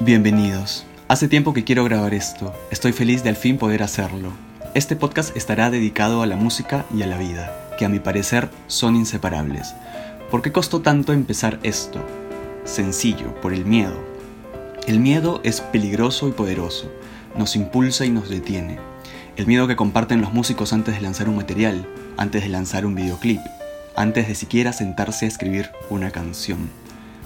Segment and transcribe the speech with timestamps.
[0.00, 0.86] Bienvenidos.
[1.08, 2.54] Hace tiempo que quiero grabar esto.
[2.70, 4.30] Estoy feliz de al fin poder hacerlo.
[4.72, 8.48] Este podcast estará dedicado a la música y a la vida, que a mi parecer
[8.68, 9.74] son inseparables.
[10.30, 12.00] ¿Por qué costó tanto empezar esto?
[12.64, 13.98] Sencillo, por el miedo.
[14.86, 16.92] El miedo es peligroso y poderoso.
[17.36, 18.78] Nos impulsa y nos detiene.
[19.36, 22.94] El miedo que comparten los músicos antes de lanzar un material, antes de lanzar un
[22.94, 23.40] videoclip,
[23.96, 26.70] antes de siquiera sentarse a escribir una canción.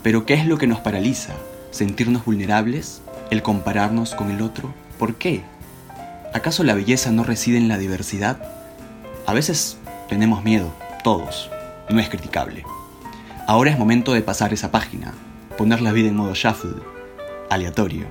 [0.02, 1.34] Pero ¿qué es lo que nos paraliza?
[1.72, 3.02] ¿Sentirnos vulnerables?
[3.30, 4.72] ¿El compararnos con el otro?
[4.98, 5.42] ¿Por qué?
[6.32, 8.40] ¿Acaso la belleza no reside en la diversidad?
[9.26, 10.72] A veces tenemos miedo,
[11.02, 11.50] todos.
[11.90, 12.64] No es criticable.
[13.48, 15.14] Ahora es momento de pasar esa página,
[15.58, 16.82] poner la vida en modo shuffle,
[17.50, 18.06] aleatorio.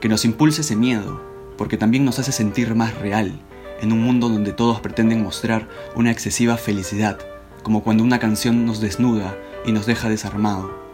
[0.00, 1.20] Que nos impulse ese miedo,
[1.58, 3.38] porque también nos hace sentir más real,
[3.82, 7.18] en un mundo donde todos pretenden mostrar una excesiva felicidad
[7.62, 9.36] como cuando una canción nos desnuda
[9.66, 10.87] y nos deja desarmado.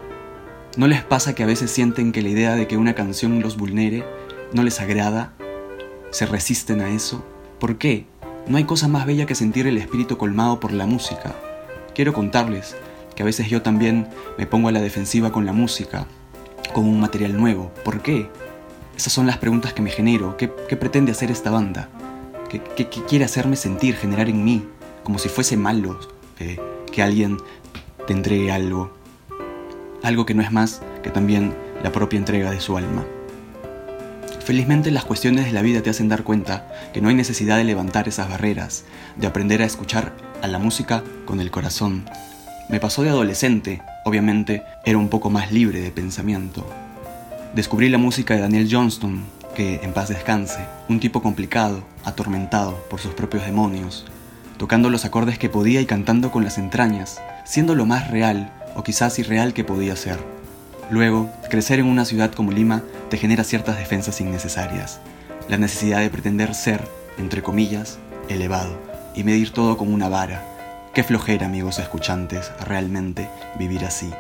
[0.77, 3.57] ¿No les pasa que a veces sienten que la idea de que una canción los
[3.57, 4.05] vulnere
[4.53, 5.33] no les agrada?
[6.11, 7.25] ¿Se resisten a eso?
[7.61, 8.07] ¿Por qué?
[8.49, 11.37] No hay cosa más bella que sentir el espíritu colmado por la música.
[11.95, 12.75] Quiero contarles
[13.15, 16.09] que a veces yo también me pongo a la defensiva con la música,
[16.73, 17.71] con un material nuevo.
[17.85, 18.29] ¿Por qué?
[18.97, 20.37] Esas son las preguntas que me genero.
[20.37, 21.89] ¿Qué, pretende hacer esta banda?
[22.51, 24.67] ¿Qué, ¿Qué, quiere hacerme sentir, generar en mí?
[25.05, 26.01] Como si fuese malo,
[26.37, 27.39] que alguien
[28.09, 29.04] te algo,
[30.05, 33.05] algo que no es más que también la propia entrega de su alma.
[34.45, 37.65] Felizmente las cuestiones de la vida te hacen dar cuenta que no hay necesidad de
[37.65, 38.85] levantar esas barreras,
[39.17, 42.05] de aprender a escuchar a la música con el corazón.
[42.69, 46.69] Me pasó de adolescente, obviamente era un poco más libre de pensamiento.
[47.55, 49.25] Descubrí la música de Daniel Johnston,
[49.55, 54.05] que en paz descanse, un tipo complicado, atormentado por sus propios demonios,
[54.59, 58.83] tocando los acordes que podía y cantando con las entrañas, siendo lo más real o
[58.83, 60.19] quizás irreal que podía ser.
[60.91, 65.01] Luego, crecer en una ciudad como Lima te genera ciertas defensas innecesarias.
[65.49, 66.87] La necesidad de pretender ser,
[67.19, 67.99] entre comillas,
[68.29, 68.79] elevado
[69.15, 70.43] y medir todo con una vara.
[70.93, 74.11] Qué flojera, amigos escuchantes, realmente vivir así.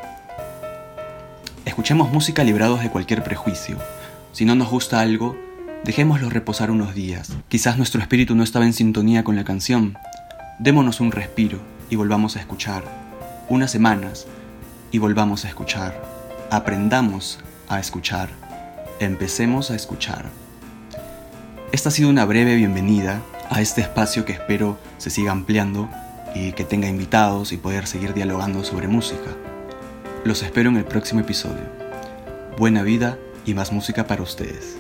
[1.64, 3.76] Escuchemos música librados de cualquier prejuicio.
[4.32, 5.36] Si no nos gusta algo,
[5.84, 7.32] dejémoslo reposar unos días.
[7.48, 9.96] Quizás nuestro espíritu no estaba en sintonía con la canción,
[10.58, 11.58] Démonos un respiro
[11.90, 12.84] y volvamos a escuchar.
[13.48, 14.28] Unas semanas
[14.94, 16.00] y volvamos a escuchar.
[16.52, 18.28] Aprendamos a escuchar.
[19.00, 20.26] Empecemos a escuchar.
[21.72, 25.88] Esta ha sido una breve bienvenida a este espacio que espero se siga ampliando
[26.32, 29.32] y que tenga invitados y poder seguir dialogando sobre música.
[30.22, 31.64] Los espero en el próximo episodio.
[32.56, 34.76] Buena vida y más música para ustedes.